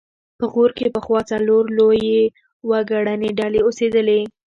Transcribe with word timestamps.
په 0.39 0.45
غور 0.53 0.71
کې 0.77 0.93
پخوا 0.95 1.21
څلور 1.31 1.63
لویې 1.77 2.21
وګړنۍ 2.69 3.29
ډلې 3.39 3.59
اوسېدلې 3.63 4.21